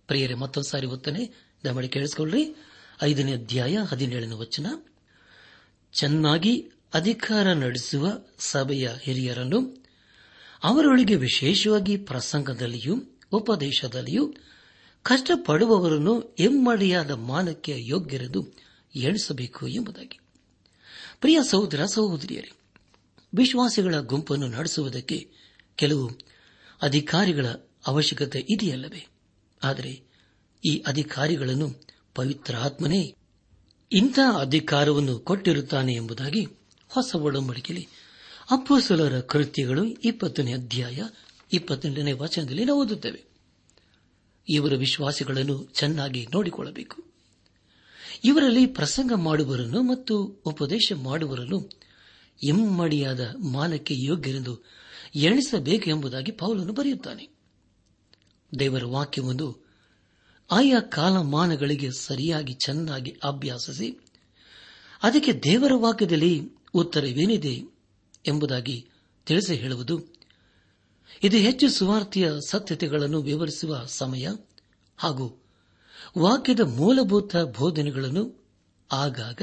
[0.07, 1.31] ಪ್ರಿಯರೇ ಮತ್ತೊಂದು ಸಾರಿ ಒತ್ತನೆ
[1.63, 2.55] ದಮಡಿ ಕೇಳಿಸಿಕೊಳ್ಳ್ರಿ.
[3.03, 4.65] ಐದನೇ ಅಧ್ಯಾಯ ಹದಿನೇಳನೇ ವಚನ.
[5.93, 8.07] ಚೆನ್ನಾಗಿ ಅಧಿಕಾರ ನಡೆಸುವ
[8.39, 9.85] ಸಭೆಯ ಹಿರಿಯರನ್ನು
[10.63, 14.33] ಅವರೊಳಗೆ ವಿಶೇಷವಾಗಿ ಪ್ರಸಂಗದಲ್ಲಿಯೂ ಉಪದೇಶದಲ್ಲಿಯೂ
[15.03, 18.47] ಕಷ್ಟಪಡುವವರನ್ನು ಎಮ್ಮಡಿಯಾದ ಮಾನಕ್ಕೆ ಯೋಗ್ಯರೆಂದು
[18.95, 20.19] ಎಣಿಸಬೇಕು ಎಂಬುದಾಗಿ.
[21.21, 22.51] ಪ್ರಿಯ ಸಹೋದರ, ಸಹೋದರಿಯರೇ,
[23.35, 25.31] ವಿಶ್ವಾಸಿಗಳ ಗುಂಪನ್ನು ನಡೆಸುವುದಕ್ಕೆ
[25.75, 26.11] ಕೆಲವು
[26.81, 27.45] ಅಧಿಕಾರಿಗಳ
[27.87, 29.07] ಅವಶ್ಯಕತೆ ಇದೆಯಲ್ಲವೇ?
[29.63, 30.01] ಆದರೆ
[30.65, 33.15] ಈ ಅಧಿಕಾರಿಗಳನ್ನು ಪವಿತ್ರ ಆತ್ಮನೇ
[33.91, 36.47] ಇಂಥ ಅಧಿಕಾರವನ್ನು ಕೊಟ್ಟಿರುತ್ತಾನೆ ಎಂಬುದಾಗಿ
[36.89, 37.87] ಹೊಸ ಒಡಂಬಡಿಕೆಯಲ್ಲಿ
[38.51, 41.03] ಅಪ್ಪಸಲರ ಕೃತ್ಯಗಳು ಇಪ್ಪತ್ತನೇ ಅಧ್ಯಾಯ
[41.53, 43.23] ಇಪ್ಪತ್ತೆಂಟನೇ ವಚನದಲ್ಲಿ ನಾವು ಓದುತ್ತೇವೆ.
[44.49, 47.05] ಇವರ ವಿಶ್ವಾಸಿಗಳನ್ನು ಚೆನ್ನಾಗಿ ನೋಡಿಕೊಳ್ಳಬೇಕು.
[48.23, 51.69] ಇವರಲ್ಲಿ ಪ್ರಸಂಗ ಮಾಡುವರನ್ನು ಮತ್ತು ಉಪದೇಶ ಮಾಡುವರನ್ನು
[52.43, 54.59] ಎಮ್ಮಡಿಯಾದ ಮಾನಕ್ಕೆ ಯೋಗ್ಯರೆಂದು
[55.15, 57.29] ಎಣಿಸಬೇಕು ಎಂಬುದಾಗಿ ಪೌಲನು ಬರೆಯುತ್ತಾನೆ.
[58.59, 59.64] ದೇವರ ವಾಕ್ಯವೊಂದು
[60.51, 63.99] ಆಯಾ ಕಾಲಮಾನಗಳಿಗೆ ಸರಿಯಾಗಿ ಚೆನ್ನಾಗಿ ಅಭ್ಯಾಸಿಸಿ,
[65.03, 67.63] ಅದಕ್ಕೆ ದೇವರ ವಾಕ್ಯದಲ್ಲಿ ಉತ್ತರವೇನಿದೆ
[68.27, 68.87] ಎಂಬುದಾಗಿ
[69.25, 70.01] ತಿಳಿಸಿ ಹೇಳುವುದು.
[71.23, 74.27] ಇದು ಹೆಚ್ಚು ಸುವಾರ್ತೆಯ ಸತ್ಯತೆಗಳನ್ನು ವಿವರಿಸುವ ಸಮಯ
[74.97, 75.43] ಹಾಗೂ
[76.17, 78.45] ವಾಕ್ಯದ ಮೂಲಭೂತ ಬೋಧನೆಗಳನ್ನು
[78.91, 79.41] ಆಗಾಗ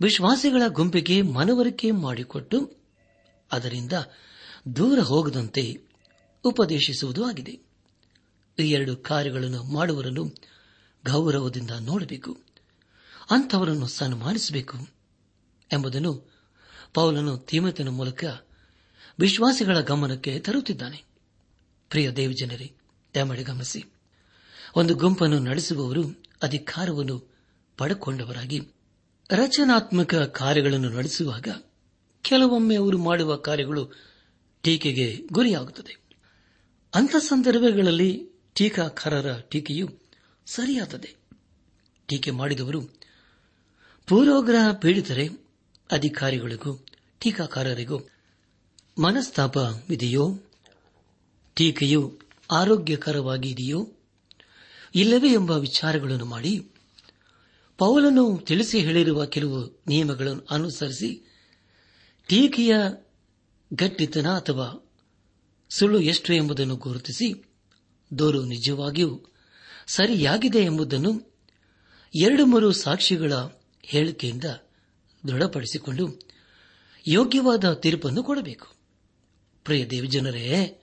[0.00, 2.72] ವಿಶ್ವಾಸಿಗಳ ಗುಂಪಿಗೆ ಮನವರಿಕೆ ಮಾಡಿಕೊಟ್ಟು
[3.52, 3.92] ಅದರಿಂದ
[4.76, 5.80] ದೂರ ಹೋಗದಂತೆ
[6.44, 7.65] ಉಪದೇಶಿಸುವುದು ಆಗಿದೆ.
[8.58, 10.34] ಈ ಎರಡು ಕಾರ್ಯಗಳನ್ನು ಮಾಡುವರನ್ನು
[11.12, 12.38] ಗೌರವದಿಂದ ನೋಡಬೇಕು,
[13.30, 14.88] ಅಂಥವರನ್ನು ಸನ್ಮಾನಿಸಬೇಕು
[15.72, 16.30] ಎಂಬುದನ್ನು
[16.94, 18.24] ಪೌಲನು ತೀಮತನ ಮೂಲಕ
[19.18, 21.04] ವಿಶ್ವಾಸಿಗಳ ಗಮನಕ್ಕೆ ತರುತ್ತಿದ್ದಾನೆ.
[21.90, 22.72] ಪ್ರಿಯ ದೇವಜನರೇ,
[23.14, 23.84] ದಯಮಾಡಿ ಗಮನಿಸಿ,
[24.76, 27.36] ಒಂದು ಗುಂಪನ್ನು ನಡೆಸುವವರು ಅಧಿಕಾರವನ್ನು
[27.76, 28.60] ಪಡೆಕೊಂಡವರಾಗಿ
[29.30, 31.48] ರಚನಾತ್ಮಕ ಕಾರ್ಯಗಳನ್ನು ನಡೆಸುವಾಗ
[32.22, 33.92] ಕೆಲವೊಮ್ಮೆ ಅವರು ಮಾಡುವ ಕಾರ್ಯಗಳು
[34.62, 35.96] ಟೀಕೆಗೆ ಗುರಿಯಾಗುತ್ತದೆ.
[36.94, 39.98] ಅಂಥ ಸಂದರ್ಭಗಳಲ್ಲಿ ಟೀಕಾಕಾರರ ಟೀಕೆಯು
[40.46, 41.16] ಸರಿಯಾದದೆ.
[42.06, 42.80] ಟೀಕೆ ಮಾಡಿದವರು,
[44.06, 45.28] ಪೂರ್ವಗ್ರಹ ಪೀಡಿತರೆ,
[45.90, 46.86] ಅಧಿಕಾರಿಗಳಿಗೂ,
[47.20, 48.00] ಟೀಕಾಕಾರರಿಗೂ
[48.98, 50.38] ಮನಸ್ತಾಪವಿದೆಯೋ
[51.54, 53.92] ಟೀಕೆಯು ಆರೋಗ್ಯಕರವಾಗಿದೆಯೋ?
[54.94, 56.70] ಇಲ್ಲವೇ ಎಂಬ ವಿಚಾರಗಳನ್ನು ಮಾಡಿ,
[57.78, 61.34] ಪೌಲನು ತಿಳಿಸಿ ಹೇಳಿರುವ ಕೆಲವು ನಿಯಮಗಳನ್ನು ಅನುಸರಿಸಿ,
[62.26, 62.74] ಟೀಕೆಯ
[63.72, 64.90] ಗಟ್ಟಿತನ ಅಥವಾ
[65.70, 67.45] ಸುಳ್ಳು ಎಷ್ಟು ಎಂಬುದನ್ನು ಗುರುತಿಸಿ
[68.18, 69.22] ದೂರು ನಿಜವಾಗಿಯೂ
[69.86, 71.36] ಸರಿಯಾಗಿದೆ ಎಂಬುದನ್ನು
[72.20, 73.32] ಎರಡು ಮೂರು ಸಾಕ್ಷಿಗಳ
[73.82, 74.44] ಹೇಳಿಕೆಯಿಂದ
[75.28, 76.18] ದೃಢಪಡಿಸಿಕೊಂಡು
[77.08, 78.66] ಯೋಗ್ಯವಾದ ತೀರ್ಪನ್ನು ಕೊಡಬೇಕು.
[79.64, 80.82] ಪ್ರಿಯ ದೇವಜನರೇ,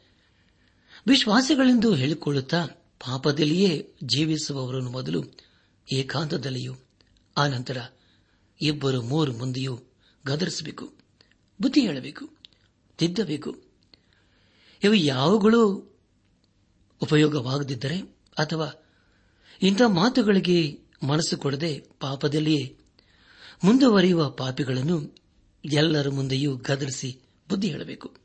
[1.08, 2.66] ವಿಶ್ವಾಸಗಳೆಂದು ಹೇಳಿಕೊಳ್ಳುತ್ತಾ
[3.00, 5.24] ಪಾಪದಲ್ಲಿಯೇ ಜೀವಿಸುವವರನ್ನು ಮೊದಲು
[5.94, 6.76] ಏಕಾಂತದಲ್ಲಿಯೂ
[7.38, 7.78] ಆನಂತರ
[8.62, 9.80] ಇಬ್ಬರು ಮೂರು ಮಂದಿಯೂ
[10.26, 10.94] ಗದರಿಸಬೇಕು,
[11.62, 12.30] ಬುದ್ಧಿ ಹೇಳಬೇಕು,
[12.98, 13.56] ತಿದ್ದಬೇಕು.
[14.84, 15.93] ಇವು ಯಾವುಗಳು
[17.04, 17.98] ಉಪಯೋಗವಾಗದಿದ್ದರೆ
[18.38, 18.86] ಅಥವಾ
[19.62, 22.78] ಇಂಥ ಮಾತುಗಳಿಗೆ ಮನಸ್ಸು ಕೊಡದೆ ಪಾಪದಲ್ಲಿಯೇ
[23.64, 25.16] ಮುಂದುವರಿಯುವ ಪಾಪಿಗಳನ್ನು
[25.74, 28.16] ಎಲ್ಲರ ಮುಂದೆಯೂ ಗದರಿಸಿ ಬುದ್ಧಿ ಹೇಳಬೇಕು.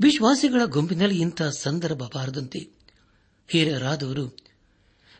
[0.00, 2.58] ವಿಶ್ವಾಸಿಗಳ ಗುಂಪಿನಲ್ಲಿ ಇಂಥ ಸಂದರ್ಭ ಬಾರದಂತೆ
[3.48, 4.36] ಹಿರಿಯರಾದವರು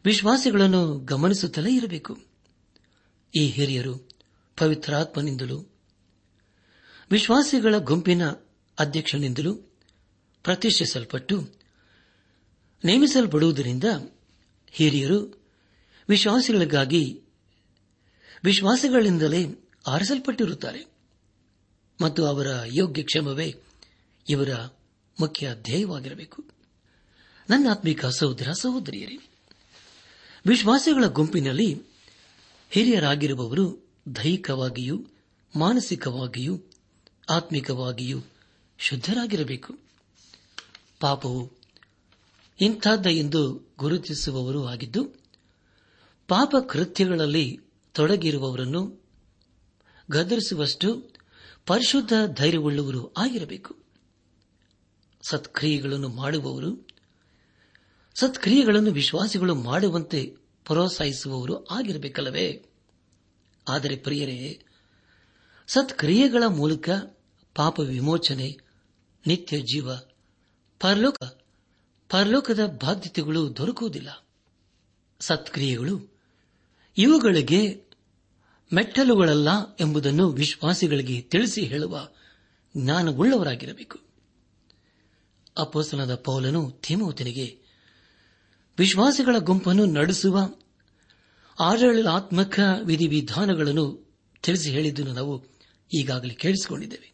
[0.04, 2.18] ವಿಶ್ವಾಸಿಗಳನ್ನು ಗಮನಿಸುತ್ತಲೇ ಇರಬೇಕು.
[3.38, 3.96] ಈ ಹಿರಿಯರು
[4.56, 5.66] ಪವಿತ್ರಾತ್ಮನಿಂದಲೂ,
[7.10, 8.28] ವಿಶ್ವಾಸಿಗಳ ಗುಂಪಿನ
[8.78, 9.54] ಅಧ್ಯಕ್ಷನಿಂದಲೂ
[10.42, 11.65] ಪ್ರತಿಷ್ಠಿಸಲ್ಪಟ್ಟು
[12.84, 13.84] ನೇಮಿಸಲ್ಪಡುವುದರಿಂದ
[14.70, 15.44] ಹಿರಿಯರು
[16.08, 17.22] ವಿಶ್ವಾಸಿಗಳಿಗಾಗಿ
[18.44, 19.46] ವಿಶ್ವಾಸಗಳಿಂದಲೇ
[19.86, 20.86] ಆರಿಸಲ್ಪಟ್ಟಿರುತ್ತಾರೆ.
[22.00, 23.54] ಮತ್ತು ಅವರ ಯೋಗ್ಯ ಕ್ಷಮವೇ
[24.28, 24.48] ಇವರ
[25.20, 26.44] ಮುಖ್ಯ ಧ್ಯೇಯವಾಗಿರಬೇಕು.
[27.50, 29.30] ನನ್ನ ಆತ್ಮಿಕ ಸಹೋದರ ಸಹೋದರಿಯರೇ,
[30.46, 31.82] ವಿಶ್ವಾಸಿಗಳ ಗುಂಪಿನಲ್ಲಿ
[32.70, 35.06] ಹಿರಿಯರಾಗಿರುವವರು ದೈಹಿಕವಾಗಿಯೂ
[35.56, 36.62] ಮಾನಸಿಕವಾಗಿಯೂ
[37.28, 38.20] ಆತ್ಮಿಕವಾಗಿಯೂ
[38.78, 39.78] ಶುದ್ಧರಾಗಿರಬೇಕು.
[41.00, 41.55] ಪಾಪವು
[42.60, 45.04] ಇಂಥದ್ದ ಎಂದು ಗುರುತಿಸುವವರೂ ಆಗಿದ್ದು,
[46.28, 47.60] ಪಾಪ ಕೃತ್ಯಗಳಲ್ಲಿ
[47.92, 49.06] ತೊಡಗಿರುವವರನ್ನು
[50.10, 51.12] ಗದರಿಸುವಷ್ಟು
[51.66, 53.76] ಪರಿಶುದ್ಧ ಧೈರ್ಯವುಳ್ಳವರು ಆಗಿರಬೇಕು.
[55.28, 56.88] ಸತ್ಕ್ರಿಯೆಗಳನ್ನು ಮಾಡುವವರು,
[58.14, 62.64] ಸತ್ಕ್ರಿಯೆಗಳನ್ನು ವಿಶ್ವಾಸಿಗಳು ಮಾಡುವಂತೆ ಪ್ರೋತ್ಸಾಹಿಸುವವರು ಆಗಿರಬೇಕಲ್ಲವೇ?
[63.68, 64.64] ಆದರೆ ಪ್ರಿಯರೇ,
[65.66, 66.88] ಸತ್ಕ್ರಿಯೆಗಳ ಮೂಲಕ
[67.54, 68.56] ಪಾಪ ವಿಮೋಚನೆ
[69.26, 69.96] ನಿತ್ಯ ಜೀವ
[70.80, 71.16] ಪರಲೋಕ
[72.08, 74.26] ಪರಲೋಕದ ಬಾಧ್ಯತೆಗಳು ದೊರಕುವುದಿಲ್ಲ.
[75.20, 76.16] ಸತ್ಕ್ರಿಯೆಗಳು
[76.98, 77.86] ಇವುಗಳಿಗೆ
[78.72, 82.08] ಮೆಟ್ಟಲುಗಳಲ್ಲ ಎಂಬುದನ್ನು ವಿಶ್ವಾಸಿಗಳಿಗೆ ತಿಳಿಸಿ ಹೇಳುವ
[82.76, 83.98] ಜ್ಞಾನವುಳ್ಳವರಾಗಿರಬೇಕು.
[85.58, 87.58] ಅಪೋಸನದ ಪೌಲನು ಥಿಮೋತನಿಗೆ
[88.78, 90.38] ವಿಶ್ವಾಸಿಗಳ ಗುಂಪನ್ನು ನಡೆಸುವ
[91.60, 95.44] ಆಡಳಿತಾತ್ಮಕ ವಿಧಿವಿಧಾನಗಳನ್ನು ತಿಳಿಸಿ ಹೇಳಿದ್ದನ್ನು ನಾವು
[95.98, 97.12] ಈಗಾಗಲೇ ಕೇಳಿಸಿಕೊಂಡಿದ್ದೇವೆ.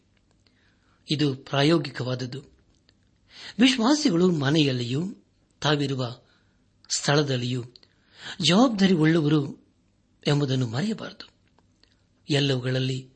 [1.11, 2.52] ಇದು ಪ್ರಾಯೋಗಿಕವಾದದ್ದು.
[3.59, 5.15] ವಿಶ್ವಾಸಿಗಳು ಮನೆಯಲ್ಲಿಯೂ,
[5.61, 6.19] ತಾವಿರುವ
[6.95, 7.63] ಸ್ಥಳದಲ್ಲಿಯೂ
[8.41, 9.67] ಜವಾಬ್ದಾರಿ ಉಳ್ಳವರು
[10.27, 11.29] ಎಂಬುದನ್ನು ಮರೆಯಬಾರದು.
[12.29, 13.09] ಎಲ್ಲವುಗಳಲ್ಲಿ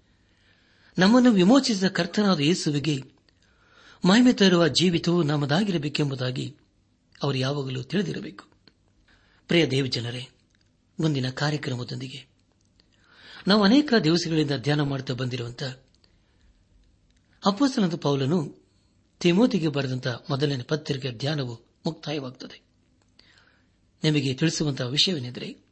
[0.98, 3.04] ನಮ್ಮನ್ನು ವಿಮೋಚಿಸಿದ ಕರ್ತನಾದ ಯೇಸುವಿಗೆ
[4.06, 6.58] ಮಹಿಮೆ ತರುವ ಜೀವಿತವು ನಮ್ಮದಾಗಿರಬೇಕೆಂಬುದಾಗಿ
[7.24, 8.46] ಅವರು ಯಾವಾಗಲೂ ತಿಳಿದಿರಬೇಕು.
[9.48, 10.28] ಪ್ರಿಯ ದೇವಜನರೇ,
[11.00, 12.28] ಮುಂದಿನ ಕಾರ್ಯಕ್ರಮದೊಂದಿಗೆ
[13.48, 15.84] ನಾವು ಅನೇಕ ದಿವಸಗಳಿಂದ ಧ್ಯಾನ ಮಾಡುತ್ತಾ ಬಂದಿರುವಂತಹ
[17.46, 18.67] ಅಪ್ಪಸನದ ಪೌಲನು
[19.20, 22.62] ತಿಮೋತಿಗೆ ಬರೆದಂತಹ ಮೊದಲನೇ ಪತ್ರಿಕೆ ಧ್ಯಾನವು ಮುಕ್ತಾಯವಾಗುತ್ತದೆ
[24.04, 25.66] ನಿಮಗೆ ತಿಳಿಸುವಂತಹ ವಿಷಯವೇನೆಂದರೆ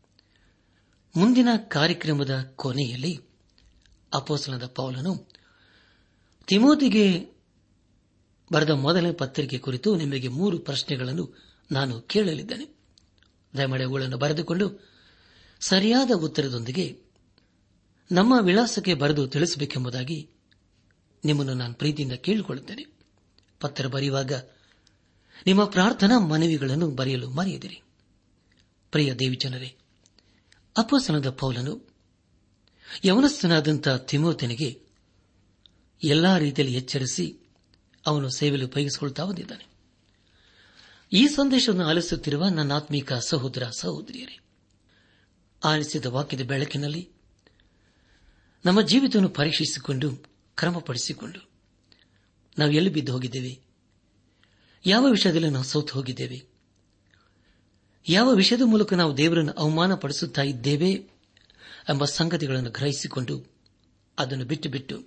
[1.18, 3.20] ಮುಂದಿನ ಕಾರ್ಯಕ್ರಮದ ಕೊನೆಯಲ್ಲಿ
[4.14, 5.30] ಅಪೋಸನದ ಪೌಲನು
[6.48, 7.36] ತಿಮೋತಿಗೆ
[8.54, 11.34] ಬರೆದ ಮೊದಲನೇ ಪತ್ರಿಕೆ ಕುರಿತು ನಿಮಗೆ ಮೂರು ಪ್ರಶ್ನೆಗಳನ್ನು
[11.72, 12.76] ನಾನು ಕೇಳಲಿದ್ದೇನೆ.
[13.58, 14.90] ದಯಮಾಡಿ ಅವುಗಳನ್ನು ಬರೆದುಕೊಂಡು
[15.60, 17.00] ಸರಿಯಾದ ಉತ್ತರದೊಂದಿಗೆ
[18.12, 20.30] ನಮ್ಮ ವಿಳಾಸಕ್ಕೆ ಬರೆದು ತಿಳಿಸಬೇಕೆಂಬುದಾಗಿ
[21.26, 22.95] ನಿಮ್ಮನ್ನು ನಾನು ಪ್ರೀತಿಯಿಂದ ಕೇಳಿಕೊಳ್ಳುತ್ತೇನೆ.
[23.60, 24.34] ಪತ್ರ ಬರೆಯುವಾಗ,
[25.46, 27.82] ನಿಮ್ಮ ಪ್ರಾರ್ಥನಾ ಮನವಿಗಳನ್ನು ಬರೆಯಲು ಮರೆಯದಿರಿ.
[28.92, 29.76] ಪ್ರಿಯ ದೇವಿಜನರೇ
[30.78, 31.96] ಅಪಸನದ ಪೌಲನು
[33.06, 34.82] ಯವನಸ್ಥನಾದಂಥ ತಿಮೋತನಿಗೆ
[36.04, 37.38] ಎಲ್ಲಾ ರೀತಿಯಲ್ಲಿ ಎಚ್ಚರಿಸಿ
[38.06, 39.68] ಅವನು ಸೇವೆಯಲ್ಲಿ ಉಪಯೋಗಿಸಿಕೊಳ್ತಾ ಬಂದಿದ್ದಾನೆ.
[41.14, 44.40] ಈ ಸಂದೇಶವನ್ನು ಆಲಿಸುತ್ತಿರುವ ನನ್ನ ಆತ್ಮೀಕ ಸಹೋದರ ಸಹೋದರಿಯರೇ,
[45.64, 47.10] ಆಲಿಸಿದ ವಾಕ್ಯದ ಬೆಳಕಿನಲ್ಲಿ
[48.66, 50.16] ನಮ್ಮ ಜೀವಿತವನ್ನು ಪರೀಕ್ಷಿಸಿಕೊಂಡು,
[50.56, 51.55] ಕ್ರಮಪಡಿಸಿಕೊಂಡು
[52.58, 53.60] ನಾವು ಎಲ್ಲಿ ಬಿದ್ದು ಹೋಗಿದ್ದೇವೆ?
[54.86, 56.46] ಯಾವ ವಿಷಯದಲ್ಲಿ ನಾವು ಸೋತು ಹೋಗಿದ್ದೇವೆ?
[58.10, 60.92] ಯಾವ ವಿಷಯದ ಮೂಲಕ ನಾವು ದೇವರನ್ನು ಅವಮಾನ ಪಡಿಸುತ್ತಾ ಇದ್ದೇವೆ
[61.90, 63.46] ಎಂಬ ಸಂಗತಿಗಳನ್ನು ಗ್ರಹಿಸಿಕೊಂಡು
[64.20, 65.04] ಅದನ್ನು ಬಿಟ್ಟು ಬಿಟ್ಟು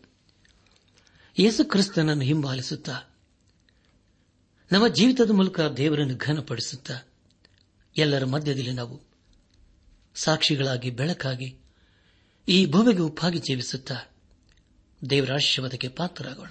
[1.38, 3.00] ಯೇಸು ಕ್ರಿಸ್ತನನ್ನು ಹಿಂಬಾಲಿಸುತ್ತಾ,
[4.72, 7.00] ನಮ್ಮ ಜೀವಿತದ ಮೂಲಕ ದೇವರನ್ನು ಘನಪಡಿಸುತ್ತಾ,
[7.96, 9.00] ಎಲ್ಲರ ಮಧ್ಯದಲ್ಲಿ ನಾವು
[10.14, 11.56] ಸಾಕ್ಷಿಗಳಾಗಿ ಬೆಳಕಾಗಿ
[12.48, 13.94] ಈ ಭೂಮಿಗೆ ಉಪ್ಪಾಗಿ ಜೀವಿಸುತ್ತಾ
[15.10, 16.50] ದೇವರ ಆಶೀರ್ವಾದಕ್ಕೆ ಪಾತ್ರರಾಗೋಣ.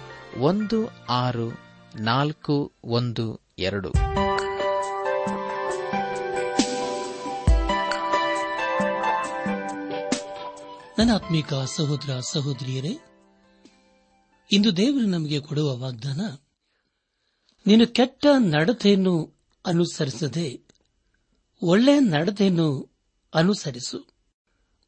[0.39, 1.51] ಒಂದು ಆರು
[1.99, 3.91] ನಾಲ್ಕು ಒಂದು ಎರಡು.
[10.99, 12.97] ನನ್ನ ಆತ್ಮೀಕ ಸಹೋದರ ಸಹೋದರಿಯರೇ,
[14.51, 16.21] ಇಂದು ದೇವರು ನಮಗೆ ಕೊಡುವ ವಾಗ್ದಾನ,
[17.67, 20.61] ನೀನು ಕೆಟ್ಟ ನಡತೆಯನ್ನು ಅನುಸರಿಸದೆ
[21.63, 22.91] ಒಳ್ಳೆಯ ನಡತೆಯನ್ನು
[23.33, 24.07] ಅನುಸರಿಸು.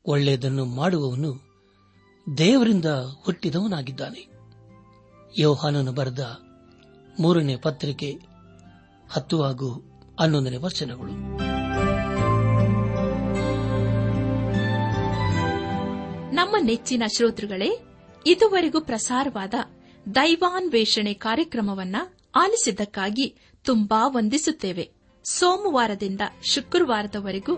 [0.06, 1.54] ಒಳ್ಳೆಯದನ್ನು ಮಾಡುವವನು
[2.38, 2.86] ದೇವರಿಂದ
[3.24, 4.33] ಹುಟ್ಟಿದವನಾಗಿದ್ದಾನೆ.
[5.38, 6.40] ಯೋಹಾನನು ಬರೆದ
[7.20, 8.20] ಮೂರನೇ ಪತ್ರಿಕೆ
[9.12, 11.12] ಹತ್ತು ಹಾಗೂ ಹನ್ನೊಂದನೇ ವಚನಗಳು.
[16.32, 17.80] ನಮ್ಮ ನೆಚ್ಚಿನ ಶ್ರೋತೃಗಳೇ,
[18.28, 19.54] ಇದುವರೆಗೂ ಪ್ರಸಾರವಾದ
[20.16, 21.96] ದೈವಾನ್ವೇಷಣೆ ಕಾರ್ಯಕ್ರಮವನ್ನ
[22.36, 24.92] ಆಲಿಸಿದ್ದಕ್ಕಾಗಿ ತುಂಬಾ ವಂದಿಸುತ್ತೇವೆ.
[25.24, 27.58] ಸೋಮವಾರದಿಂದ ಶುಕ್ರವಾರದವರೆಗೂ